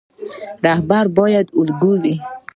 [0.65, 2.15] رهبر باید الګو وي